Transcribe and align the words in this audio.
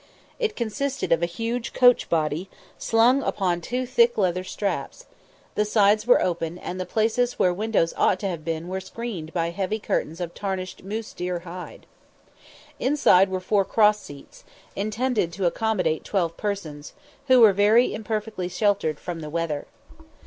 It 0.39 0.55
consisted 0.55 1.11
of 1.11 1.21
a 1.21 1.27
huge 1.27 1.73
coach 1.73 2.09
body, 2.09 2.49
slung 2.79 3.21
upon 3.21 3.61
two 3.61 3.85
thick 3.85 4.17
leather 4.17 4.43
straps; 4.43 5.05
the 5.53 5.63
sides 5.63 6.07
were 6.07 6.23
open, 6.23 6.57
and 6.57 6.79
the 6.81 6.87
places 6.87 7.37
where 7.37 7.53
windows 7.53 7.93
ought 7.95 8.19
to 8.21 8.27
have 8.27 8.43
been 8.43 8.67
were 8.67 8.79
screened 8.79 9.31
by 9.31 9.51
heavy 9.51 9.77
curtains 9.77 10.19
of 10.19 10.33
tarnished 10.33 10.81
moose 10.83 11.13
deer 11.13 11.41
hide. 11.41 11.85
Inside 12.79 13.29
were 13.29 13.39
four 13.39 13.63
cross 13.63 13.99
seats, 13.99 14.43
intended 14.75 15.31
to 15.33 15.45
accommodate 15.45 16.03
twelve 16.03 16.35
persons, 16.35 16.93
who 17.27 17.39
were 17.39 17.53
very 17.53 17.93
imperfectly 17.93 18.47
sheltered 18.47 18.99
from 18.99 19.19
the 19.19 19.29
weather. 19.29 19.67